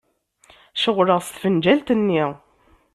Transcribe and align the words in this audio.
Ceɣleɣ 0.81 1.19
s 1.21 1.27
tfenǧalt-nni. 1.29 2.23